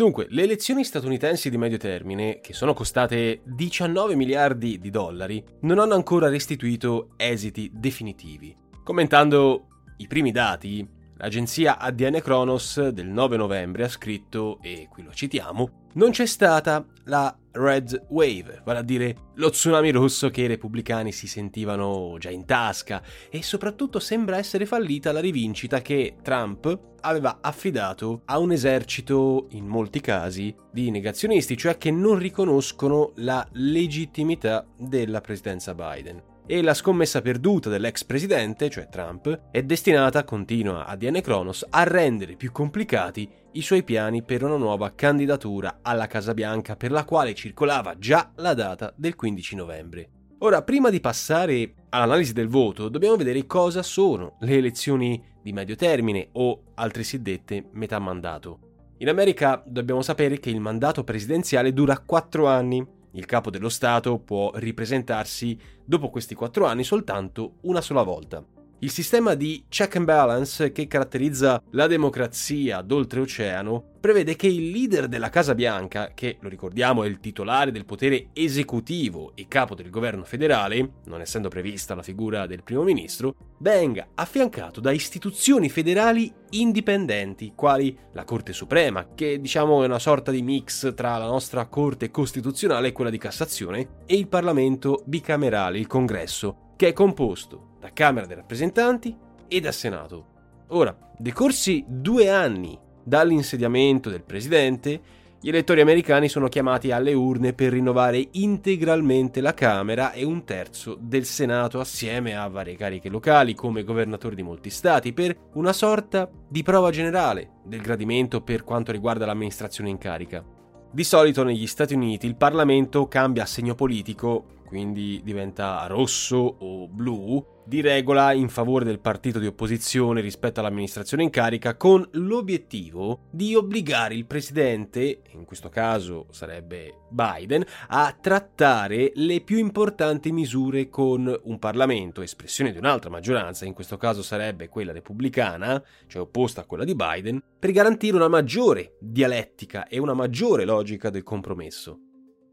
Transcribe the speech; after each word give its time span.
Dunque, 0.00 0.28
le 0.30 0.44
elezioni 0.44 0.82
statunitensi 0.82 1.50
di 1.50 1.58
medio 1.58 1.76
termine, 1.76 2.40
che 2.40 2.54
sono 2.54 2.72
costate 2.72 3.42
19 3.44 4.14
miliardi 4.14 4.78
di 4.78 4.88
dollari, 4.88 5.44
non 5.60 5.78
hanno 5.78 5.92
ancora 5.92 6.30
restituito 6.30 7.10
esiti 7.18 7.70
definitivi. 7.70 8.56
Commentando 8.82 9.66
i 9.98 10.06
primi 10.06 10.30
dati, 10.30 10.88
l'agenzia 11.20 11.78
ADN 11.78 12.20
Kronos 12.22 12.88
del 12.88 13.06
9 13.06 13.36
novembre 13.36 13.84
ha 13.84 13.88
scritto, 13.88 14.58
e 14.62 14.88
qui 14.90 15.02
lo 15.02 15.12
citiamo, 15.12 15.88
non 15.94 16.10
c'è 16.10 16.24
stata 16.24 16.84
la 17.04 17.36
Red 17.52 18.06
Wave, 18.08 18.62
vale 18.64 18.78
a 18.78 18.82
dire 18.82 19.16
lo 19.34 19.50
tsunami 19.50 19.90
rosso 19.90 20.30
che 20.30 20.42
i 20.42 20.46
repubblicani 20.46 21.12
si 21.12 21.26
sentivano 21.26 22.16
già 22.18 22.30
in 22.30 22.46
tasca. 22.46 23.02
E 23.28 23.42
soprattutto 23.42 23.98
sembra 23.98 24.38
essere 24.38 24.66
fallita 24.66 25.12
la 25.12 25.20
rivincita 25.20 25.82
che 25.82 26.16
Trump 26.22 26.78
aveva 27.00 27.38
affidato 27.40 28.22
a 28.26 28.38
un 28.38 28.52
esercito, 28.52 29.48
in 29.50 29.66
molti 29.66 30.00
casi, 30.00 30.54
di 30.72 30.90
negazionisti, 30.90 31.56
cioè 31.56 31.76
che 31.76 31.90
non 31.90 32.16
riconoscono 32.18 33.12
la 33.16 33.46
legittimità 33.52 34.66
della 34.78 35.20
presidenza 35.20 35.74
Biden 35.74 36.29
e 36.50 36.62
la 36.62 36.74
scommessa 36.74 37.22
perduta 37.22 37.70
dell'ex 37.70 38.02
presidente, 38.02 38.68
cioè 38.68 38.88
Trump, 38.88 39.50
è 39.52 39.62
destinata, 39.62 40.24
continua 40.24 40.84
ADN 40.84 41.20
Kronos, 41.20 41.64
a 41.70 41.84
rendere 41.84 42.34
più 42.34 42.50
complicati 42.50 43.30
i 43.52 43.62
suoi 43.62 43.84
piani 43.84 44.24
per 44.24 44.42
una 44.42 44.56
nuova 44.56 44.90
candidatura 44.96 45.78
alla 45.80 46.08
Casa 46.08 46.34
Bianca 46.34 46.74
per 46.74 46.90
la 46.90 47.04
quale 47.04 47.34
circolava 47.34 47.96
già 47.98 48.32
la 48.34 48.54
data 48.54 48.92
del 48.96 49.14
15 49.14 49.54
novembre. 49.54 50.08
Ora, 50.38 50.62
prima 50.62 50.90
di 50.90 50.98
passare 50.98 51.72
all'analisi 51.90 52.32
del 52.32 52.48
voto, 52.48 52.88
dobbiamo 52.88 53.14
vedere 53.14 53.46
cosa 53.46 53.84
sono 53.84 54.36
le 54.40 54.56
elezioni 54.56 55.22
di 55.40 55.52
medio 55.52 55.76
termine 55.76 56.30
o 56.32 56.62
altresì 56.74 57.22
dette 57.22 57.66
metà 57.74 58.00
mandato. 58.00 58.58
In 58.98 59.08
America 59.08 59.62
dobbiamo 59.64 60.02
sapere 60.02 60.40
che 60.40 60.50
il 60.50 60.58
mandato 60.58 61.04
presidenziale 61.04 61.72
dura 61.72 61.96
4 62.00 62.48
anni 62.48 62.84
il 63.12 63.26
capo 63.26 63.50
dello 63.50 63.68
Stato 63.68 64.18
può 64.18 64.52
ripresentarsi 64.54 65.58
dopo 65.84 66.10
questi 66.10 66.34
quattro 66.34 66.66
anni 66.66 66.84
soltanto 66.84 67.56
una 67.62 67.80
sola 67.80 68.02
volta. 68.02 68.59
Il 68.82 68.90
sistema 68.90 69.34
di 69.34 69.64
check 69.68 69.96
and 69.96 70.06
balance 70.06 70.72
che 70.72 70.86
caratterizza 70.86 71.62
la 71.72 71.86
democrazia 71.86 72.80
d'oltreoceano 72.80 73.98
prevede 74.00 74.36
che 74.36 74.46
il 74.46 74.70
leader 74.70 75.06
della 75.06 75.28
Casa 75.28 75.54
Bianca, 75.54 76.12
che 76.14 76.38
lo 76.40 76.48
ricordiamo 76.48 77.04
è 77.04 77.06
il 77.06 77.20
titolare 77.20 77.72
del 77.72 77.84
potere 77.84 78.28
esecutivo 78.32 79.32
e 79.34 79.48
capo 79.48 79.74
del 79.74 79.90
governo 79.90 80.24
federale, 80.24 80.92
non 81.04 81.20
essendo 81.20 81.48
prevista 81.48 81.94
la 81.94 82.02
figura 82.02 82.46
del 82.46 82.62
primo 82.62 82.82
ministro, 82.82 83.34
venga 83.58 84.08
affiancato 84.14 84.80
da 84.80 84.92
istituzioni 84.92 85.68
federali 85.68 86.32
indipendenti, 86.52 87.52
quali 87.54 87.94
la 88.12 88.24
Corte 88.24 88.54
Suprema, 88.54 89.08
che 89.14 89.42
diciamo 89.42 89.82
è 89.82 89.86
una 89.86 89.98
sorta 89.98 90.30
di 90.30 90.40
mix 90.40 90.94
tra 90.94 91.18
la 91.18 91.26
nostra 91.26 91.66
Corte 91.66 92.10
Costituzionale 92.10 92.88
e 92.88 92.92
quella 92.92 93.10
di 93.10 93.18
Cassazione, 93.18 93.88
e 94.06 94.16
il 94.16 94.26
Parlamento 94.26 95.02
bicamerale, 95.04 95.78
il 95.78 95.86
Congresso, 95.86 96.68
che 96.80 96.88
è 96.88 96.92
composto 96.94 97.72
da 97.78 97.92
Camera 97.92 98.24
dei 98.24 98.36
rappresentanti 98.36 99.14
e 99.48 99.60
da 99.60 99.70
Senato. 99.70 100.64
Ora, 100.68 100.96
decorsi 101.18 101.84
due 101.86 102.30
anni 102.30 102.78
dall'insediamento 103.04 104.08
del 104.08 104.22
presidente, 104.22 104.98
gli 105.42 105.50
elettori 105.50 105.82
americani 105.82 106.30
sono 106.30 106.48
chiamati 106.48 106.90
alle 106.90 107.12
urne 107.12 107.52
per 107.52 107.72
rinnovare 107.72 108.26
integralmente 108.30 109.42
la 109.42 109.52
Camera 109.52 110.12
e 110.12 110.24
un 110.24 110.42
terzo 110.44 110.96
del 110.98 111.26
Senato 111.26 111.80
assieme 111.80 112.34
a 112.34 112.48
varie 112.48 112.76
cariche 112.76 113.10
locali 113.10 113.52
come 113.52 113.84
governatori 113.84 114.34
di 114.34 114.42
molti 114.42 114.70
stati 114.70 115.12
per 115.12 115.36
una 115.56 115.74
sorta 115.74 116.30
di 116.48 116.62
prova 116.62 116.90
generale 116.90 117.56
del 117.62 117.82
gradimento 117.82 118.40
per 118.40 118.64
quanto 118.64 118.90
riguarda 118.90 119.26
l'amministrazione 119.26 119.90
in 119.90 119.98
carica. 119.98 120.42
Di 120.90 121.04
solito 121.04 121.44
negli 121.44 121.66
Stati 121.66 121.92
Uniti 121.92 122.26
il 122.26 122.36
Parlamento 122.36 123.06
cambia 123.06 123.44
segno 123.44 123.74
politico, 123.74 124.58
quindi 124.70 125.20
diventa 125.24 125.84
rosso 125.88 126.36
o 126.36 126.86
blu, 126.86 127.44
di 127.64 127.80
regola 127.80 128.32
in 128.32 128.48
favore 128.48 128.84
del 128.84 129.00
partito 129.00 129.40
di 129.40 129.46
opposizione 129.46 130.20
rispetto 130.20 130.60
all'amministrazione 130.60 131.24
in 131.24 131.30
carica 131.30 131.76
con 131.76 132.06
l'obiettivo 132.12 133.22
di 133.32 133.56
obbligare 133.56 134.14
il 134.14 134.26
presidente, 134.26 135.22
in 135.32 135.44
questo 135.44 135.70
caso 135.70 136.26
sarebbe 136.30 137.06
Biden, 137.08 137.64
a 137.88 138.16
trattare 138.20 139.10
le 139.16 139.40
più 139.40 139.58
importanti 139.58 140.30
misure 140.30 140.88
con 140.88 141.36
un 141.42 141.58
Parlamento, 141.58 142.22
espressione 142.22 142.70
di 142.70 142.78
un'altra 142.78 143.10
maggioranza, 143.10 143.64
in 143.64 143.74
questo 143.74 143.96
caso 143.96 144.22
sarebbe 144.22 144.68
quella 144.68 144.92
repubblicana, 144.92 145.82
cioè 146.06 146.22
opposta 146.22 146.60
a 146.60 146.64
quella 146.64 146.84
di 146.84 146.94
Biden, 146.94 147.42
per 147.58 147.72
garantire 147.72 148.14
una 148.14 148.28
maggiore 148.28 148.96
dialettica 149.00 149.88
e 149.88 149.98
una 149.98 150.14
maggiore 150.14 150.64
logica 150.64 151.10
del 151.10 151.24
compromesso. 151.24 152.09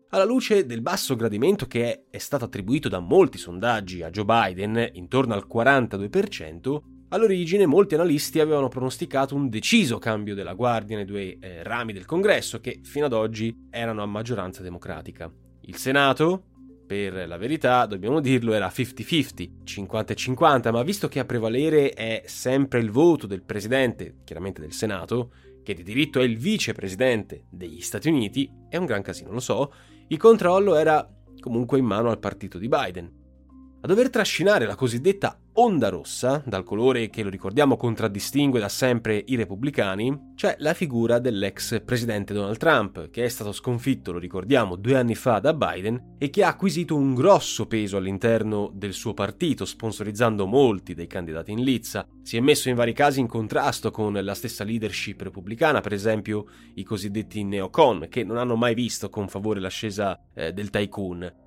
Alla 0.09 0.23
luce 0.23 0.65
del 0.65 0.81
basso 0.81 1.17
gradimento 1.17 1.65
che 1.65 2.05
è, 2.09 2.17
stato 2.17 2.45
attribuito 2.45 2.87
da 2.87 2.99
molti 2.99 3.37
sondaggi 3.37 4.03
a 4.03 4.09
Joe 4.09 4.23
Biden, 4.23 4.91
intorno 4.93 5.33
al 5.33 5.45
42%, 5.51 6.81
all'origine 7.09 7.65
molti 7.65 7.95
analisti 7.95 8.39
avevano 8.39 8.69
pronosticato 8.69 9.35
un 9.35 9.49
deciso 9.49 9.97
cambio 9.97 10.33
della 10.33 10.53
guardia 10.53 10.95
nei 10.95 11.03
due 11.03 11.37
eh, 11.41 11.61
rami 11.61 11.91
del 11.91 12.05
Congresso 12.05 12.61
che 12.61 12.79
fino 12.83 13.05
ad 13.05 13.11
oggi 13.11 13.67
erano 13.69 14.01
a 14.01 14.05
maggioranza 14.05 14.63
democratica. 14.63 15.29
Il 15.63 15.75
Senato, 15.75 16.41
per 16.87 17.27
la 17.27 17.37
verità, 17.37 17.85
dobbiamo 17.85 18.21
dirlo, 18.21 18.53
era 18.53 18.71
50-50, 18.73 19.63
50-50, 19.65 20.71
ma 20.71 20.83
visto 20.83 21.09
che 21.09 21.19
a 21.19 21.25
prevalere 21.25 21.89
è 21.89 22.23
sempre 22.27 22.79
il 22.79 22.91
voto 22.91 23.27
del 23.27 23.43
presidente, 23.43 24.19
chiaramente 24.23 24.61
del 24.61 24.71
Senato, 24.71 25.33
che 25.63 25.73
di 25.73 25.83
diritto 25.83 26.21
è 26.21 26.23
il 26.23 26.37
vicepresidente 26.37 27.43
degli 27.49 27.81
Stati 27.81 28.07
Uniti, 28.07 28.49
è 28.69 28.77
un 28.77 28.85
gran 28.85 29.01
casino, 29.01 29.33
lo 29.33 29.41
so, 29.41 29.73
il 30.09 30.17
controllo 30.17 30.75
era 30.75 31.07
comunque 31.39 31.77
in 31.77 31.85
mano 31.85 32.09
al 32.09 32.19
partito 32.19 32.57
di 32.57 32.67
Biden. 32.67 33.11
A 33.81 33.87
dover 33.87 34.09
trascinare 34.09 34.65
la 34.65 34.75
cosiddetta 34.75 35.39
onda 35.59 35.89
rossa, 35.89 36.43
dal 36.45 36.63
colore 36.63 37.09
che 37.09 37.23
lo 37.23 37.29
ricordiamo 37.29 37.77
contraddistingue 37.77 38.59
da 38.59 38.69
sempre 38.69 39.23
i 39.25 39.35
repubblicani, 39.35 40.33
c'è 40.35 40.55
la 40.59 40.75
figura 40.75 41.17
dell'ex 41.17 41.81
presidente 41.83 42.33
Donald 42.33 42.57
Trump, 42.57 43.09
che 43.09 43.23
è 43.23 43.27
stato 43.27 43.51
sconfitto, 43.51 44.11
lo 44.11 44.19
ricordiamo, 44.19 44.75
due 44.75 44.97
anni 44.97 45.15
fa 45.15 45.39
da 45.39 45.55
Biden 45.55 46.15
e 46.19 46.29
che 46.29 46.43
ha 46.43 46.49
acquisito 46.49 46.95
un 46.95 47.15
grosso 47.15 47.65
peso 47.65 47.97
all'interno 47.97 48.69
del 48.71 48.93
suo 48.93 49.15
partito, 49.15 49.65
sponsorizzando 49.65 50.45
molti 50.45 50.93
dei 50.93 51.07
candidati 51.07 51.51
in 51.51 51.63
lizza. 51.63 52.07
Si 52.21 52.37
è 52.37 52.39
messo 52.39 52.69
in 52.69 52.75
vari 52.75 52.93
casi 52.93 53.19
in 53.19 53.27
contrasto 53.27 53.89
con 53.89 54.13
la 54.13 54.35
stessa 54.35 54.63
leadership 54.63 55.21
repubblicana, 55.21 55.81
per 55.81 55.93
esempio 55.93 56.45
i 56.75 56.83
cosiddetti 56.83 57.43
neocon, 57.43 58.07
che 58.09 58.23
non 58.23 58.37
hanno 58.37 58.55
mai 58.55 58.75
visto 58.75 59.09
con 59.09 59.27
favore 59.27 59.59
l'ascesa 59.59 60.19
eh, 60.35 60.53
del 60.53 60.69
tycoon. 60.69 61.45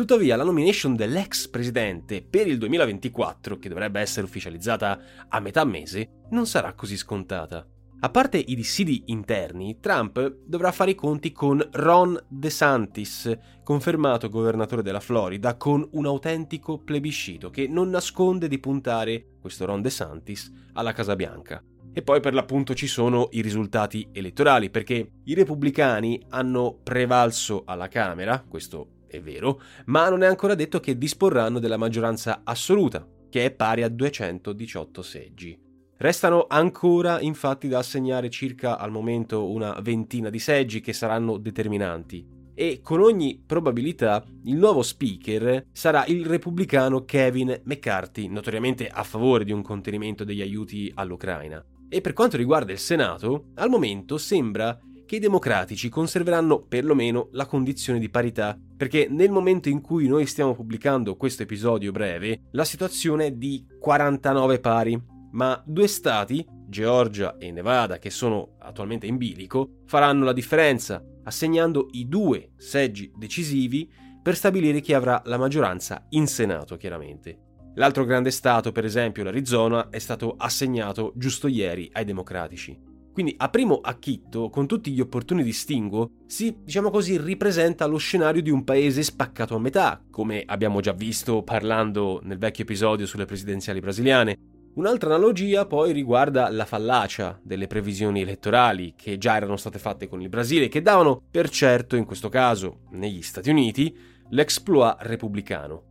Tuttavia, 0.00 0.34
la 0.34 0.44
nomination 0.44 0.96
dell'ex 0.96 1.48
presidente 1.48 2.22
per 2.22 2.46
il 2.46 2.56
2024, 2.56 3.58
che 3.58 3.68
dovrebbe 3.68 4.00
essere 4.00 4.24
ufficializzata 4.24 4.98
a 5.28 5.40
metà 5.40 5.62
mese, 5.66 6.22
non 6.30 6.46
sarà 6.46 6.72
così 6.72 6.96
scontata. 6.96 7.66
A 8.00 8.08
parte 8.08 8.38
i 8.38 8.54
dissidi 8.54 9.02
interni, 9.08 9.76
Trump 9.78 10.36
dovrà 10.46 10.72
fare 10.72 10.92
i 10.92 10.94
conti 10.94 11.32
con 11.32 11.62
Ron 11.72 12.18
DeSantis, 12.30 13.30
confermato 13.62 14.30
governatore 14.30 14.80
della 14.80 15.00
Florida, 15.00 15.58
con 15.58 15.86
un 15.92 16.06
autentico 16.06 16.78
plebiscito 16.78 17.50
che 17.50 17.68
non 17.68 17.90
nasconde 17.90 18.48
di 18.48 18.58
puntare, 18.58 19.26
questo 19.38 19.66
Ron 19.66 19.82
DeSantis, 19.82 20.50
alla 20.72 20.94
Casa 20.94 21.14
Bianca. 21.14 21.62
E 21.92 22.00
poi 22.00 22.20
per 22.20 22.32
l'appunto 22.32 22.72
ci 22.72 22.86
sono 22.86 23.28
i 23.32 23.42
risultati 23.42 24.08
elettorali, 24.12 24.70
perché 24.70 25.10
i 25.24 25.34
repubblicani 25.34 26.24
hanno 26.30 26.80
prevalso 26.82 27.64
alla 27.66 27.88
Camera, 27.88 28.42
questo 28.48 28.94
è 29.10 29.20
vero, 29.20 29.60
ma 29.86 30.08
non 30.08 30.22
è 30.22 30.26
ancora 30.26 30.54
detto 30.54 30.78
che 30.78 30.96
disporranno 30.96 31.58
della 31.58 31.76
maggioranza 31.76 32.42
assoluta, 32.44 33.06
che 33.28 33.44
è 33.44 33.50
pari 33.50 33.82
a 33.82 33.88
218 33.88 35.02
seggi. 35.02 35.58
Restano 35.96 36.46
ancora 36.48 37.20
infatti 37.20 37.68
da 37.68 37.78
assegnare 37.78 38.30
circa 38.30 38.78
al 38.78 38.90
momento 38.90 39.50
una 39.50 39.78
ventina 39.82 40.30
di 40.30 40.38
seggi 40.38 40.80
che 40.80 40.94
saranno 40.94 41.36
determinanti 41.36 42.38
e 42.54 42.80
con 42.82 43.00
ogni 43.00 43.42
probabilità 43.44 44.22
il 44.44 44.56
nuovo 44.56 44.82
speaker 44.82 45.68
sarà 45.72 46.04
il 46.06 46.26
repubblicano 46.26 47.06
Kevin 47.06 47.58
McCarthy, 47.64 48.28
notoriamente 48.28 48.86
a 48.86 49.02
favore 49.02 49.44
di 49.44 49.52
un 49.52 49.62
contenimento 49.62 50.24
degli 50.24 50.42
aiuti 50.42 50.92
all'Ucraina. 50.94 51.64
E 51.88 52.02
per 52.02 52.12
quanto 52.12 52.36
riguarda 52.36 52.70
il 52.70 52.78
Senato, 52.78 53.46
al 53.54 53.70
momento 53.70 54.18
sembra 54.18 54.78
che 55.10 55.16
i 55.16 55.18
democratici 55.18 55.88
conserveranno 55.88 56.62
perlomeno 56.62 57.30
la 57.32 57.46
condizione 57.46 57.98
di 57.98 58.08
parità, 58.08 58.56
perché 58.76 59.08
nel 59.10 59.32
momento 59.32 59.68
in 59.68 59.80
cui 59.80 60.06
noi 60.06 60.24
stiamo 60.24 60.54
pubblicando 60.54 61.16
questo 61.16 61.42
episodio 61.42 61.90
breve, 61.90 62.42
la 62.52 62.64
situazione 62.64 63.26
è 63.26 63.32
di 63.32 63.66
49 63.80 64.60
pari, 64.60 65.02
ma 65.32 65.60
due 65.66 65.88
stati, 65.88 66.46
Georgia 66.68 67.38
e 67.38 67.50
Nevada, 67.50 67.98
che 67.98 68.08
sono 68.08 68.54
attualmente 68.60 69.08
in 69.08 69.16
bilico, 69.16 69.80
faranno 69.86 70.24
la 70.24 70.32
differenza, 70.32 71.04
assegnando 71.24 71.88
i 71.90 72.06
due 72.06 72.52
seggi 72.56 73.10
decisivi 73.16 73.90
per 74.22 74.36
stabilire 74.36 74.80
chi 74.80 74.92
avrà 74.92 75.20
la 75.24 75.38
maggioranza 75.38 76.06
in 76.10 76.28
Senato, 76.28 76.76
chiaramente. 76.76 77.36
L'altro 77.74 78.04
grande 78.04 78.30
stato, 78.30 78.70
per 78.70 78.84
esempio 78.84 79.24
l'Arizona, 79.24 79.88
è 79.88 79.98
stato 79.98 80.36
assegnato 80.38 81.12
giusto 81.16 81.48
ieri 81.48 81.90
ai 81.94 82.04
democratici. 82.04 82.89
Quindi 83.20 83.36
a 83.38 83.50
primo 83.50 83.80
acchitto, 83.82 84.48
con 84.48 84.66
tutti 84.66 84.90
gli 84.90 85.00
opportuni 85.00 85.42
distinguo, 85.42 86.12
si, 86.24 86.56
diciamo 86.64 86.88
così, 86.88 87.18
ripresenta 87.18 87.84
lo 87.84 87.98
scenario 87.98 88.40
di 88.40 88.48
un 88.48 88.64
paese 88.64 89.02
spaccato 89.02 89.54
a 89.54 89.58
metà, 89.58 90.02
come 90.10 90.42
abbiamo 90.46 90.80
già 90.80 90.92
visto 90.92 91.42
parlando 91.42 92.22
nel 92.24 92.38
vecchio 92.38 92.64
episodio 92.64 93.04
sulle 93.04 93.26
presidenziali 93.26 93.80
brasiliane. 93.80 94.38
Un'altra 94.76 95.10
analogia 95.10 95.66
poi 95.66 95.92
riguarda 95.92 96.48
la 96.48 96.64
fallacia 96.64 97.38
delle 97.42 97.66
previsioni 97.66 98.22
elettorali 98.22 98.94
che 98.96 99.18
già 99.18 99.36
erano 99.36 99.58
state 99.58 99.78
fatte 99.78 100.08
con 100.08 100.22
il 100.22 100.30
Brasile, 100.30 100.68
che 100.68 100.80
davano 100.80 101.20
per 101.30 101.50
certo, 101.50 101.96
in 101.96 102.06
questo 102.06 102.30
caso 102.30 102.84
negli 102.92 103.20
Stati 103.20 103.50
Uniti, 103.50 103.94
l'exploit 104.30 104.96
repubblicano. 105.00 105.89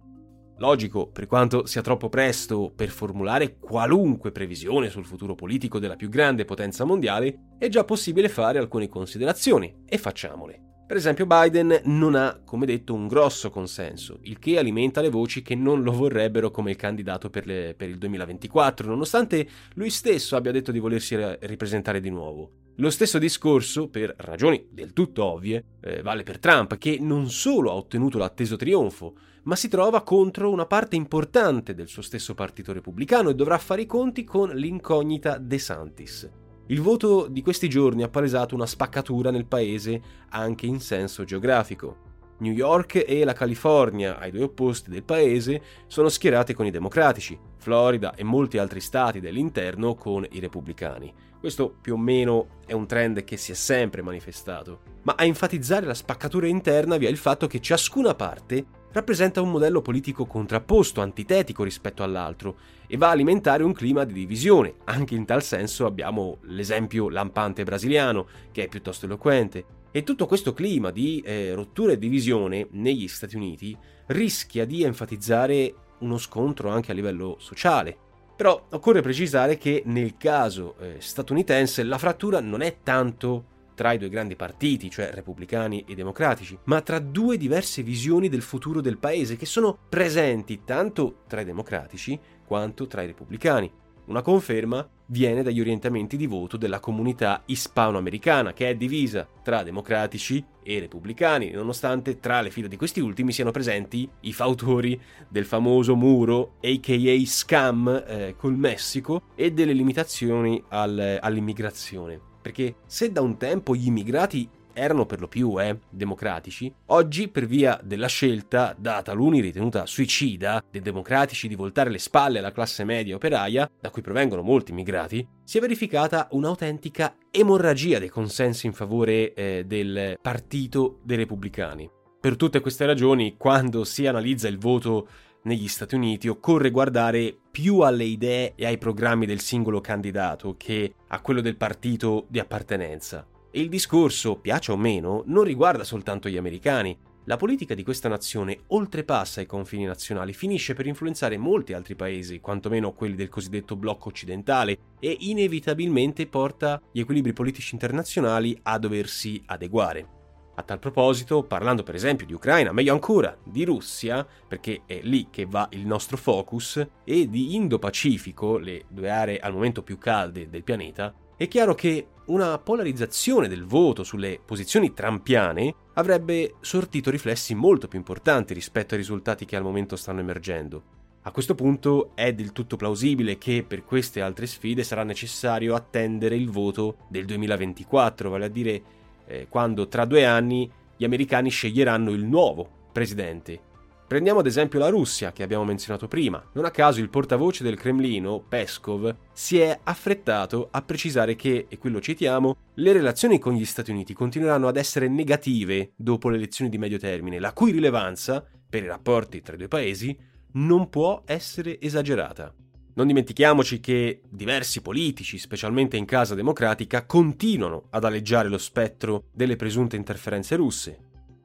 Logico, 0.60 1.08
per 1.08 1.26
quanto 1.26 1.66
sia 1.66 1.82
troppo 1.82 2.10
presto 2.10 2.72
per 2.76 2.90
formulare 2.90 3.58
qualunque 3.58 4.32
previsione 4.32 4.90
sul 4.90 5.06
futuro 5.06 5.34
politico 5.34 5.80
della 5.80 5.96
più 5.96 6.10
grande 6.10 6.44
potenza 6.44 6.84
mondiale, 6.84 7.56
è 7.58 7.70
già 7.70 7.86
possibile 7.86 8.28
fare 8.28 8.60
alcune 8.60 8.90
considerazioni 8.90 9.84
e 9.86 9.98
facciamole. 9.98 10.64
Per 10.86 10.98
esempio 10.98 11.26
Biden 11.26 11.82
non 11.86 12.16
ha, 12.16 12.42
come 12.44 12.66
detto, 12.66 12.94
un 12.94 13.08
grosso 13.08 13.50
consenso, 13.50 14.20
il 14.24 14.38
che 14.38 14.58
alimenta 14.58 15.00
le 15.00 15.10
voci 15.10 15.42
che 15.42 15.56
non 15.56 15.82
lo 15.82 15.94
vorrebbero 15.94 16.52
come 16.52 16.72
il 16.72 16.78
candidato 16.78 17.30
per, 17.30 17.46
le, 17.46 17.74
per 17.78 17.88
il 17.88 17.98
2024, 17.98 18.90
nonostante 18.90 19.48
lui 19.76 19.92
stesso 19.92 20.36
abbia 20.36 20.52
detto 20.52 20.74
di 20.74 20.80
volersi 20.80 21.16
ripresentare 21.42 22.02
di 22.02 22.10
nuovo. 22.10 22.52
Lo 22.78 22.90
stesso 22.90 23.18
discorso, 23.18 23.88
per 23.88 24.14
ragioni 24.18 24.68
del 24.72 24.92
tutto 24.92 25.24
ovvie, 25.24 25.64
eh, 25.82 26.02
vale 26.02 26.24
per 26.24 26.40
Trump, 26.40 26.78
che 26.78 26.98
non 27.00 27.30
solo 27.30 27.72
ha 27.72 27.76
ottenuto 27.76 28.18
l'atteso 28.18 28.56
trionfo, 28.56 29.14
ma 29.44 29.56
si 29.56 29.68
trova 29.68 30.04
contro 30.04 30.52
una 30.52 30.66
parte 30.66 30.96
importante 30.96 31.74
del 31.74 31.88
suo 31.88 32.02
stesso 32.02 32.34
partito 32.34 32.74
repubblicano 32.74 33.30
e 33.30 33.36
dovrà 33.36 33.58
fare 33.58 33.82
i 33.82 33.86
conti 33.86 34.24
con 34.24 34.50
l'incognita 34.50 35.38
De 35.38 35.58
Santis. 35.58 36.30
Il 36.68 36.82
voto 36.82 37.28
di 37.28 37.42
questi 37.42 37.68
giorni 37.68 38.04
ha 38.04 38.10
palesato 38.10 38.54
una 38.54 38.68
spaccatura 38.68 39.32
nel 39.32 39.48
paese 39.48 40.02
anche 40.30 40.68
in 40.68 40.80
senso 40.80 41.24
geografico. 41.24 42.08
New 42.40 42.54
York 42.54 43.04
e 43.06 43.24
la 43.24 43.34
California, 43.34 44.18
ai 44.18 44.32
due 44.32 44.44
opposti 44.44 44.90
del 44.90 45.04
paese, 45.04 45.62
sono 45.88 46.10
schierate 46.10 46.54
con 46.54 46.66
i 46.66 46.72
democratici, 46.72 47.38
Florida 47.58 48.14
e 48.16 48.24
molti 48.24 48.58
altri 48.58 48.80
stati 48.80 49.20
dell'interno 49.20 49.96
con 49.96 50.26
i 50.30 50.40
repubblicani. 50.40 51.14
Questo 51.40 51.74
più 51.82 51.94
o 51.94 51.98
meno 51.98 52.60
è 52.66 52.74
un 52.74 52.86
trend 52.86 53.24
che 53.24 53.36
si 53.36 53.52
è 53.52 53.56
sempre 53.56 54.02
manifestato, 54.02 54.82
ma 55.04 55.16
a 55.18 55.26
enfatizzare 55.26 55.86
la 55.86 55.94
spaccatura 55.94 56.48
interna 56.48 56.98
vi 56.98 57.06
è 57.06 57.10
il 57.10 57.18
fatto 57.18 57.48
che 57.48 57.60
ciascuna 57.60 58.14
parte 58.14 58.66
rappresenta 58.92 59.42
un 59.42 59.52
modello 59.52 59.82
politico 59.82 60.26
contrapposto, 60.26 61.02
antitetico 61.02 61.64
rispetto 61.64 62.04
all'altro, 62.04 62.58
e 62.88 62.98
va 62.98 63.08
a 63.08 63.12
alimentare 63.12 63.64
un 63.64 63.74
clima 63.74 64.04
di 64.04 64.14
divisione. 64.14 64.76
Anche 64.86 65.16
in 65.16 65.26
tal 65.26 65.44
senso 65.44 65.86
abbiamo 65.86 66.38
l'esempio 66.44 67.10
lampante 67.10 67.64
brasiliano, 67.64 68.28
che 68.52 68.64
è 68.64 68.68
piuttosto 68.68 69.06
eloquente. 69.06 69.78
E 69.92 70.04
tutto 70.04 70.26
questo 70.26 70.54
clima 70.54 70.92
di 70.92 71.22
eh, 71.26 71.54
rottura 71.54 71.94
e 71.94 71.98
divisione 71.98 72.68
negli 72.72 73.08
Stati 73.08 73.36
Uniti 73.36 73.76
rischia 74.08 74.66
di 74.66 74.84
enfatizzare 74.84 75.74
uno 76.00 76.18
scontro 76.18 76.70
anche 76.70 76.92
a 76.92 76.94
livello 76.94 77.38
sociale, 77.40 77.98
però 78.36 78.68
occorre 78.70 79.02
precisare 79.02 79.58
che 79.58 79.84
nel 79.86 80.16
caso 80.18 80.76
eh, 80.80 80.96
statunitense 81.00 81.84
la 81.84 81.98
frattura 81.98 82.40
non 82.40 82.62
è 82.62 82.78
tanto 82.84 83.58
tra 83.80 83.94
i 83.94 83.98
due 83.98 84.10
grandi 84.10 84.36
partiti, 84.36 84.90
cioè 84.90 85.10
repubblicani 85.14 85.86
e 85.88 85.96
democratici, 85.96 86.60
ma 86.66 86.82
tra 86.82 87.00
due 87.00 87.38
diverse 87.38 87.82
visioni 87.82 88.28
del 88.28 88.42
futuro 88.42 88.82
del 88.82 88.98
paese 88.98 89.38
che 89.38 89.46
sono 89.46 89.78
presenti 89.88 90.64
tanto 90.66 91.20
tra 91.30 91.40
i 91.40 91.46
democratici 91.46 92.20
quanto 92.46 92.88
tra 92.88 93.04
i 93.04 93.08
repubblicani. 93.08 93.72
Una 94.08 94.22
conferma 94.22 94.86
viene 95.06 95.44
dagli 95.44 95.62
orientamenti 95.62 96.18
di 96.18 96.26
voto 96.26 96.58
della 96.58 96.82
comunità 96.82 97.42
ispanoamericana, 97.46 98.52
che 98.52 98.68
è 98.68 98.76
divisa 98.76 99.26
tra 99.42 99.64
democratici 99.64 100.44
e 100.62 100.80
repubblicani, 100.82 101.52
nonostante 101.52 102.20
tra 102.20 102.42
le 102.42 102.52
fila 102.52 102.68
di 102.68 102.76
questi 102.76 103.00
ultimi 103.00 103.32
siano 103.32 103.52
presenti 103.52 104.10
i 104.22 104.34
fautori 104.34 105.00
del 105.30 105.46
famoso 105.46 105.96
muro, 105.96 106.56
aka 106.62 107.26
scam, 107.26 108.04
eh, 108.06 108.36
col 108.38 108.58
Messico 108.58 109.22
e 109.36 109.54
delle 109.54 109.72
limitazioni 109.72 110.62
al, 110.68 111.18
all'immigrazione. 111.22 112.28
Perché 112.50 112.78
se 112.88 113.12
da 113.12 113.22
un 113.22 113.38
tempo 113.38 113.76
gli 113.76 113.86
immigrati 113.86 114.50
erano 114.74 115.06
per 115.06 115.20
lo 115.20 115.28
più 115.28 115.62
eh, 115.62 115.82
democratici, 115.88 116.74
oggi 116.88 117.28
per 117.28 117.46
via 117.46 117.80
della 117.84 118.08
scelta, 118.08 118.76
da 118.76 119.04
taluni 119.04 119.40
ritenuta 119.40 119.86
suicida, 119.86 120.64
dei 120.72 120.82
democratici 120.82 121.48
di 121.48 121.54
voltare 121.54 121.92
le 121.92 122.00
spalle 122.00 122.40
alla 122.40 122.52
classe 122.52 122.84
media 122.86 123.14
operaia, 123.14 123.70
da 123.80 123.92
cui 123.92 124.02
provengono 124.02 124.42
molti 124.42 124.72
immigrati, 124.72 125.28
si 125.44 125.60
è 125.60 125.62
verificata 125.62 126.28
un'autentica 126.32 127.14
emorragia 127.30 128.00
dei 128.00 128.10
consensi 128.10 128.66
in 128.66 128.74
favore 128.74 129.36
eh, 129.36 129.64
del 129.68 130.18
partito 130.20 131.02
dei 131.04 131.18
repubblicani. 131.18 131.88
Per 132.20 132.36
tutte 132.36 132.62
queste 132.62 132.88
ragioni, 132.88 133.36
quando 133.38 133.84
si 133.84 134.08
analizza 134.08 134.48
il 134.48 134.58
voto 134.58 135.08
negli 135.44 135.68
Stati 135.68 135.96
Uniti 135.96 136.28
occorre 136.28 136.70
guardare 136.70 137.38
più 137.50 137.80
alle 137.80 138.04
idee 138.04 138.54
e 138.56 138.66
ai 138.66 138.78
programmi 138.78 139.26
del 139.26 139.40
singolo 139.40 139.80
candidato 139.82 140.56
che 140.58 140.96
a 141.08 141.22
quello 141.22 141.42
del 141.42 141.56
partito 141.56 142.26
di 142.28 142.40
appartenenza. 142.40 143.26
E 143.52 143.62
il 143.62 143.70
discorso, 143.70 144.36
piace 144.38 144.72
o 144.72 144.78
meno, 144.78 145.24
non 145.26 145.44
riguarda 145.44 145.84
soltanto 145.84 146.30
gli 146.30 146.38
americani. 146.38 146.98
La 147.26 147.38
politica 147.38 147.74
di 147.74 147.84
questa 147.84 148.10
nazione 148.10 148.60
oltrepassa 148.68 149.42
i 149.42 149.46
confini 149.46 149.86
nazionali, 149.86 150.34
finisce 150.34 150.74
per 150.74 150.88
influenzare 150.88 151.38
molti 151.38 151.74
altri 151.74 151.96
paesi, 151.96 152.40
quantomeno 152.40 152.94
quelli 152.94 153.16
del 153.16 153.30
cosiddetto 153.30 153.76
blocco 153.76 154.10
occidentale, 154.10 154.78
e 155.00 155.16
inevitabilmente 155.20 156.28
porta 156.28 156.82
gli 156.92 157.00
equilibri 157.00 157.34
politici 157.34 157.74
internazionali 157.74 158.58
a 158.64 158.78
doversi 158.78 159.42
adeguare. 159.46 160.19
A 160.60 160.64
tal 160.64 160.78
proposito, 160.78 161.44
parlando 161.44 161.84
per 161.84 161.96
esempio 161.96 162.26
di 162.26 162.34
Ucraina, 162.34 162.74
meglio 162.74 162.92
ancora 162.92 163.34
di 163.42 163.64
Russia, 163.64 164.28
perché 164.46 164.82
è 164.86 165.00
lì 165.04 165.28
che 165.32 165.46
va 165.46 165.70
il 165.72 165.86
nostro 165.86 166.18
focus, 166.18 166.86
e 167.06 167.30
di 167.30 167.56
Indo-Pacifico, 167.56 168.58
le 168.58 168.84
due 168.90 169.10
aree 169.10 169.40
al 169.40 169.54
momento 169.54 169.84
più 169.84 169.98
calde 169.98 170.50
del 170.50 170.66
pianeta, 170.66 171.14
è 171.38 171.48
chiaro 171.48 171.74
che 171.76 172.08
una 172.26 172.58
polarizzazione 172.58 173.48
del 173.48 173.64
voto 173.64 174.04
sulle 174.04 174.38
posizioni 174.46 174.94
trampiane 174.94 175.74
avrebbe 175.94 176.56
sortito 176.60 177.10
riflessi 177.10 177.56
molto 177.56 177.88
più 177.88 177.98
importanti 177.98 178.54
rispetto 178.54 178.96
ai 178.96 179.00
risultati 179.00 179.46
che 179.46 179.56
al 179.56 179.64
momento 179.64 179.96
stanno 179.96 180.20
emergendo. 180.20 180.84
A 181.22 181.32
questo 181.32 181.56
punto 181.56 182.12
è 182.16 182.34
del 182.34 182.52
tutto 182.52 182.76
plausibile 182.76 183.38
che 183.38 183.64
per 183.66 183.86
queste 183.86 184.20
altre 184.20 184.46
sfide 184.46 184.84
sarà 184.84 185.04
necessario 185.04 185.74
attendere 185.76 186.36
il 186.36 186.50
voto 186.50 186.98
del 187.08 187.24
2024, 187.24 188.30
vale 188.30 188.46
a 188.46 188.50
dire 188.50 188.82
eh, 189.30 189.48
quando 189.48 189.88
tra 189.88 190.06
due 190.06 190.26
anni 190.26 190.70
gli 190.98 191.06
americani 191.06 191.50
sceglieranno 191.50 192.12
il 192.12 192.26
nuovo 192.26 192.68
presidente 192.92 193.68
Prendiamo 194.10 194.40
ad 194.40 194.48
esempio 194.48 194.80
la 194.80 194.90
Russia, 194.90 195.32
che 195.32 195.44
abbiamo 195.44 195.64
menzionato 195.64 196.08
prima. 196.08 196.44
Non 196.54 196.66
a 196.66 196.72
caso 196.72 197.00
il 197.00 197.12
portavoce 197.12 197.64
del 197.64 197.78
Cremlino, 197.78 198.40
Peskov, 198.40 199.16
si 199.34 199.60
è 199.60 199.82
affrettato 199.84 200.70
a 200.72 200.82
precisare 200.82 201.36
che, 201.36 201.68
e 201.70 201.78
qui 201.78 201.92
lo 201.92 202.02
citiamo, 202.02 202.56
le 202.74 202.92
relazioni 202.92 203.38
con 203.38 203.54
gli 203.54 203.66
Stati 203.66 203.92
Uniti 203.92 204.16
continueranno 204.16 204.68
ad 204.68 204.78
essere 204.78 205.08
negative 205.08 205.92
dopo 205.96 206.30
le 206.30 206.38
elezioni 206.38 206.72
di 206.72 206.80
medio 206.80 206.98
termine, 206.98 207.38
la 207.38 207.54
cui 207.54 207.70
rilevanza, 207.70 208.44
per 208.68 208.82
i 208.82 208.88
rapporti 208.88 209.44
tra 209.44 209.54
i 209.54 209.58
due 209.58 209.68
paesi, 209.68 210.18
non 210.54 210.90
può 210.90 211.22
essere 211.28 211.80
esagerata. 211.80 212.52
Non 213.00 213.08
dimentichiamoci 213.08 213.80
che 213.80 214.24
diversi 214.30 214.82
politici, 214.82 215.38
specialmente 215.38 215.96
in 215.96 216.04
casa 216.04 216.36
democratica, 216.36 217.06
continuano 217.06 217.84
ad 217.92 218.04
aleggiare 218.04 218.50
lo 218.50 218.58
spettro 218.58 219.28
delle 219.32 219.56
presunte 219.56 219.96
interferenze 219.96 220.58
russe. 220.58 221.00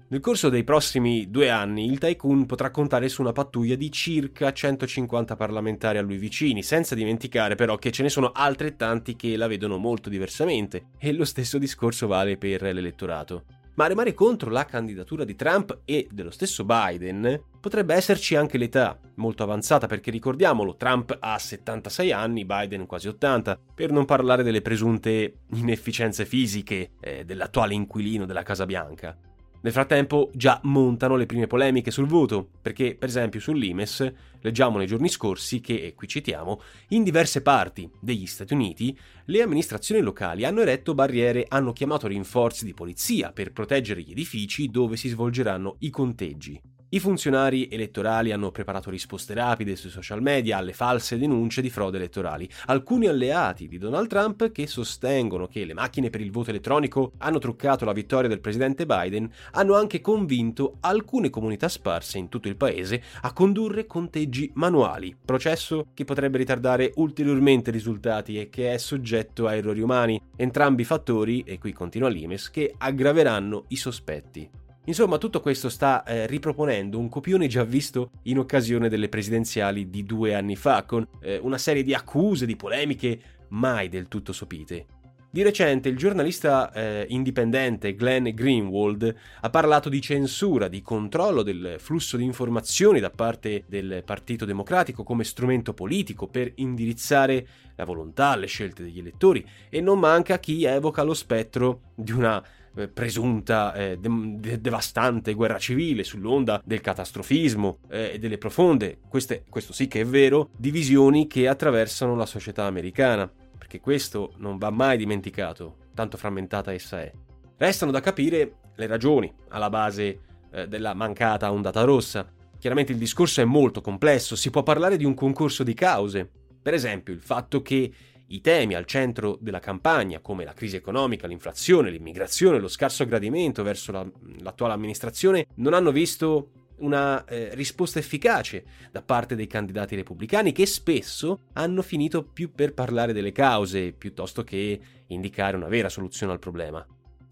Nel 0.09 0.19
corso 0.19 0.49
dei 0.49 0.65
prossimi 0.65 1.31
due 1.31 1.51
anni 1.51 1.87
il 1.87 1.99
tycoon 2.01 2.45
potrà 2.47 2.73
contare 2.73 3.09
su 3.09 3.23
una 3.23 3.31
pattuglia 3.31 3.77
di 3.77 3.93
circa 3.93 4.53
150 4.53 5.37
parlamentari 5.37 5.99
a 5.99 6.03
lui 6.03 6.17
vicini, 6.17 6.61
senza 6.65 6.97
dimenticare 6.97 7.55
però 7.55 7.77
che 7.77 7.93
ce 7.93 8.03
ne 8.03 8.09
sono 8.09 8.33
altrettanti 8.35 9.15
che 9.15 9.37
la 9.37 9.47
vedono 9.47 9.77
molto 9.77 10.09
diversamente, 10.09 10.87
e 10.99 11.13
lo 11.13 11.25
stesso 11.25 11.59
discorso 11.59 12.09
vale 12.09 12.37
per 12.37 12.63
l'elettorato. 12.63 13.45
Ma 13.76 13.85
a 13.85 13.88
remare 13.88 14.14
contro 14.14 14.50
la 14.50 14.64
candidatura 14.64 15.25
di 15.25 15.35
Trump 15.35 15.81
e 15.85 16.07
dello 16.11 16.31
stesso 16.31 16.64
Biden 16.64 17.43
potrebbe 17.61 17.95
esserci 17.95 18.37
anche 18.37 18.57
l'età, 18.57 18.99
molto 19.16 19.43
avanzata 19.43 19.87
perché 19.87 20.12
ricordiamolo, 20.12 20.76
Trump 20.76 21.16
ha 21.19 21.37
76 21.37 22.12
anni, 22.12 22.45
Biden 22.45 22.87
quasi 22.87 23.09
80, 23.09 23.59
per 23.75 23.90
non 23.90 24.04
parlare 24.04 24.45
delle 24.45 24.62
presunte 24.62 25.40
inefficienze 25.54 26.25
fisiche 26.25 26.93
eh, 27.00 27.25
dell'attuale 27.25 27.75
inquilino 27.75 28.26
della 28.26 28.43
Casa 28.43 28.64
Bianca. 28.64 29.16
Nel 29.64 29.73
frattempo 29.73 30.30
già 30.35 30.61
montano 30.64 31.16
le 31.16 31.25
prime 31.25 31.47
polemiche 31.47 31.90
sul 31.90 32.04
voto, 32.04 32.47
perché 32.61 32.94
per 32.97 33.09
esempio 33.09 33.40
sull'Imes 33.40 34.12
leggiamo 34.42 34.76
nei 34.76 34.87
giorni 34.87 35.09
scorsi 35.09 35.62
che, 35.62 35.87
e 35.87 35.94
qui 35.94 36.06
citiamo, 36.06 36.61
in 36.88 37.02
diverse 37.02 37.40
parti 37.40 37.90
degli 37.99 38.26
Stati 38.26 38.52
Uniti 38.52 38.94
le 39.25 39.40
amministrazioni 39.40 40.02
locali 40.02 40.44
hanno 40.44 40.61
eretto 40.61 40.92
barriere, 40.92 41.47
hanno 41.49 41.73
chiamato 41.73 42.06
rinforzi 42.06 42.66
di 42.66 42.75
polizia 42.75 43.33
per 43.33 43.52
proteggere 43.52 44.02
gli 44.02 44.11
edifici 44.11 44.68
dove 44.68 44.99
si 44.99 45.09
svolgeranno 45.09 45.76
i 45.78 45.88
conteggi. 45.88 46.61
I 46.95 47.01
funzionari 47.01 47.67
elettorali 47.73 48.31
hanno 48.31 48.53
preparato 48.53 48.89
risposte 48.89 49.35
rapide 49.35 49.75
sui 49.75 49.91
social 49.91 50.23
media 50.23 50.59
alle 50.59 50.73
false 50.73 51.19
denunce 51.19 51.61
di 51.61 51.69
frode 51.69 51.97
elettorali. 51.97 52.49
Alcuni 52.67 53.09
alleati 53.09 53.67
di 53.67 53.79
Donald 53.79 54.07
Trump 54.07 54.53
che 54.53 54.69
sostengono 54.69 55.49
che 55.49 55.65
le 55.65 55.75
macchine 55.75 56.09
per 56.09 56.21
il 56.21 56.31
voto 56.31 56.51
elettronico 56.51 57.15
hanno 57.19 57.39
truccato 57.39 57.85
la 57.85 57.93
vittoria 57.93 58.29
del 58.29 58.39
presidente 58.39 58.87
Biden 58.87 59.29
hanno 59.55 59.75
anche 59.75 60.01
convinto 60.01 60.77
alcune 60.83 61.31
comunità 61.31 61.67
sparse 61.67 62.19
in 62.19 62.29
tutto 62.29 62.47
il 62.47 62.57
paese 62.57 63.03
a 63.23 63.33
condurre 63.33 63.87
conteggi 63.87 64.53
manuali, 64.55 65.17
processo 65.25 65.87
che 65.95 66.05
potrebbe 66.05 66.39
ritardare 66.39 66.93
ulteriormente 66.95 67.71
i 67.71 67.73
risultati 67.73 68.39
e 68.39 68.49
che 68.49 68.73
è 68.73 68.79
soggetto 68.79 69.49
a 69.49 69.57
errori 69.57 69.81
umani, 69.81 70.21
entrambi 70.37 70.85
fattori, 70.85 71.43
e 71.45 71.59
qui 71.59 71.73
continua 71.73 72.09
l'Imes, 72.09 72.53
che 72.53 72.73
aggraveranno 72.79 73.65
i 73.67 73.77
sospetti. 73.77 74.63
Insomma, 74.87 75.17
tutto 75.17 75.41
questo 75.41 75.71
sta 75.71 76.05
eh, 76.05 76.26
riproponendo 76.26 76.99
un 76.99 77.09
copione 77.09 77.47
già 77.47 77.64
visto 77.64 78.11
in 78.25 78.38
occasione 78.38 78.91
delle 78.91 79.09
presidenziali 79.09 79.88
di 79.88 80.05
due 80.05 80.35
anni 80.35 80.57
fa, 80.57 80.85
con 80.85 81.07
eh, 81.23 81.38
una 81.38 81.57
serie 81.57 81.83
di 81.83 81.95
accuse, 81.95 82.45
di 82.45 82.55
polemiche 82.55 83.21
mai 83.49 83.88
del 83.88 84.09
tutto 84.09 84.35
sopite. 84.35 84.87
Di 85.35 85.43
recente 85.43 85.88
il 85.88 85.97
giornalista 85.97 86.71
eh, 86.71 87.07
indipendente 87.09 87.97
Glenn 87.97 88.29
Greenwald 88.29 89.12
ha 89.41 89.50
parlato 89.50 89.88
di 89.88 90.00
censura, 90.00 90.69
di 90.69 90.81
controllo 90.81 91.43
del 91.43 91.76
flusso 91.79 92.17
di 92.17 92.23
informazioni 92.23 93.00
da 93.00 93.11
parte 93.11 93.64
del 93.67 94.03
Partito 94.05 94.45
Democratico 94.45 95.03
come 95.03 95.25
strumento 95.25 95.75
politico 95.75 96.29
per 96.29 96.53
indirizzare 96.57 97.47
la 97.75 97.85
volontà, 97.85 98.37
le 98.37 98.47
scelte 98.47 98.85
degli 98.85 99.00
elettori 99.00 99.45
e 99.71 99.81
non 99.81 99.99
manca 99.99 100.38
chi 100.38 100.62
evoca 100.62 101.03
lo 101.03 101.14
spettro 101.14 101.81
di 101.97 102.12
una 102.12 102.41
eh, 102.76 102.88
presunta 102.88 103.73
eh, 103.75 103.99
de- 103.99 104.61
devastante 104.61 105.35
guerra 105.35 105.59
civile 105.59 106.04
sull'onda 106.04 106.61
del 106.64 106.81
catastrofismo 106.81 107.78
eh, 107.88 108.12
e 108.14 108.19
delle 108.19 108.38
profonde, 108.38 108.99
queste, 109.09 109.45
questo 109.49 109.73
sì 109.73 109.87
che 109.88 110.00
è 110.00 110.04
vero, 110.04 110.50
divisioni 110.57 111.26
che 111.26 111.49
attraversano 111.49 112.14
la 112.14 112.26
società 112.26 112.64
americana, 112.64 113.31
perché 113.57 113.81
questo 113.81 114.35
non 114.38 114.59
va 114.59 114.71
mai 114.71 114.97
dimenticato, 114.97 115.76
tanto 115.95 116.16
frammentata 116.16 116.73
essa 116.73 117.00
è. 117.00 117.12
Restano 117.57 117.93
da 117.93 118.00
capire 118.00 118.57
le 118.75 118.87
ragioni 118.87 119.33
alla 119.49 119.71
base 119.71 120.21
eh, 120.50 120.69
della 120.69 120.95
mancata 120.95 121.52
ondata 121.52 121.83
rossa. 121.83 122.28
Chiaramente 122.59 122.93
il 122.93 122.99
discorso 122.99 123.40
è 123.40 123.45
molto 123.45 123.81
complesso, 123.81 124.37
si 124.37 124.50
può 124.50 124.62
parlare 124.62 124.97
di 124.97 125.04
un 125.04 125.14
concorso 125.14 125.62
di 125.62 125.75
cause. 125.75 126.28
Per 126.62 126.73
esempio, 126.73 127.12
il 127.12 127.21
fatto 127.21 127.61
che 127.62 127.93
i 128.28 128.40
temi 128.40 128.75
al 128.75 128.87
centro 128.87 129.38
della 129.40 129.61
campagna, 129.61 130.21
come 130.21 130.45
la 130.45 130.54
crisi 130.54 130.76
economica, 130.76 131.26
l'inflazione, 131.26 131.90
l'immigrazione, 131.90 132.59
lo 132.59 132.69
scarso 132.69 133.04
gradimento 133.07 133.62
verso 133.62 133.93
la, 133.93 134.07
l'attuale 134.40 134.75
amministrazione, 134.75 135.47
non 135.57 135.75
hanno 135.75 135.93
visto 135.93 136.50
una 136.76 137.25
eh, 137.26 137.54
risposta 137.54 137.99
efficace 137.99 138.64
da 138.90 139.02
parte 139.02 139.37
dei 139.37 139.47
candidati 139.47 139.95
repubblicani 139.95 140.52
che 140.52 140.66
spesso 140.66 141.43
hanno 141.52 141.83
finito 141.83 142.25
più 142.25 142.52
per 142.52 142.75
parlare 142.75 143.12
delle 143.12 143.33
cause 143.33 143.93
piuttosto 143.93 144.43
che 144.43 144.81
indicare 145.09 145.57
una 145.57 145.69
vera 145.69 145.88
soluzione 145.88 146.33
al 146.33 146.38
problema. 146.38 146.85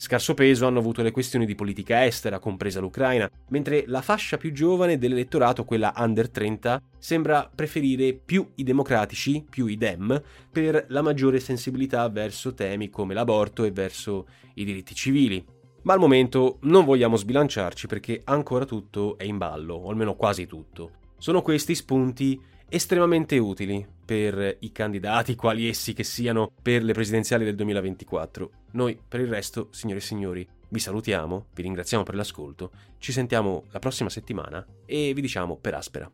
Scarso 0.03 0.35
peso 0.35 0.67
hanno 0.67 0.81
avuto 0.81 1.01
le 1.01 1.13
questioni 1.13 1.47
di 1.47 1.55
politica 1.55 2.05
estera, 2.05 2.41
compresa 2.41 2.81
l'Ucraina, 2.81 3.31
mentre 3.51 3.85
la 3.87 4.03
fascia 4.03 4.37
più 4.37 4.51
giovane 4.51 4.99
dell'elettorato, 4.99 5.63
quella 5.65 5.93
under 5.97 6.29
30, 6.29 6.83
sembra 6.99 7.49
preferire 7.55 8.13
più 8.13 8.51
i 8.57 8.65
democratici, 8.65 9.47
più 9.49 9.67
i 9.67 9.77
Dem, 9.77 10.21
per 10.51 10.87
la 10.89 11.03
maggiore 11.03 11.39
sensibilità 11.39 12.09
verso 12.09 12.53
temi 12.53 12.91
come 12.91 13.15
l'aborto 13.15 13.63
e 13.63 13.71
verso 13.71 14.27
i 14.55 14.65
diritti 14.65 14.93
civili. 14.93 15.45
Ma 15.83 15.93
al 15.93 16.01
momento 16.01 16.59
non 16.63 16.85
vogliamo 16.85 17.15
sbilanciarci 17.15 17.87
perché 17.87 18.23
ancora 18.25 18.65
tutto 18.65 19.17
è 19.17 19.23
in 19.23 19.39
ballo, 19.39 19.75
o 19.75 19.89
almeno 19.89 20.17
quasi 20.17 20.49
tutto. 20.49 20.91
Sono 21.17 21.43
questi 21.43 21.77
spunti 21.77 22.41
estremamente 22.73 23.37
utili 23.37 23.87
per 24.05 24.57
i 24.61 24.73
candidati, 24.73 25.35
quali 25.35 25.69
essi 25.69 25.93
che 25.93 26.05
siano, 26.05 26.51
per 26.63 26.83
le 26.83 26.95
presidenziali 26.95 27.45
del 27.45 27.55
2024. 27.55 28.51
Noi, 28.73 28.99
per 29.07 29.21
il 29.21 29.29
resto, 29.29 29.69
signore 29.71 29.99
e 29.99 30.03
signori, 30.03 30.49
vi 30.69 30.79
salutiamo, 30.79 31.49
vi 31.55 31.63
ringraziamo 31.63 32.03
per 32.03 32.15
l'ascolto, 32.15 32.71
ci 32.99 33.13
sentiamo 33.13 33.65
la 33.73 33.79
prossima 33.79 34.09
settimana 34.09 34.67
e 34.87 35.13
vi 35.15 35.21
diciamo 35.21 35.59
per 35.59 35.75
aspera. 35.75 36.11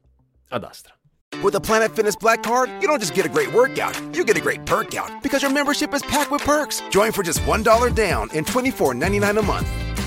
Ad 0.49 0.65
Astra. 0.65 0.99
With 1.43 1.53
the 1.53 1.61
Planet 1.61 1.93
Fitness 1.93 2.17
Black 2.17 2.43
Card, 2.43 2.71
you 2.81 2.89
don't 2.89 2.99
just 2.99 3.15
get 3.15 3.25
a 3.25 3.29
great 3.29 3.53
workout, 3.53 3.95
you 4.13 4.25
get 4.25 4.37
a 4.37 4.41
great 4.41 4.65
perk 4.65 4.97
out 4.97 5.23
because 5.23 5.43
your 5.43 5.53
membership 5.53 5.95
is 5.95 6.03
packed 6.03 6.33
with 6.33 6.43
perks. 6.45 6.83
Join 6.91 7.13
for 7.13 7.23
just 7.23 7.41
$1 7.47 7.95
down 7.95 8.29
and 8.35 8.45
$24.99 8.45 9.39
a 9.39 9.43
month. 9.43 9.88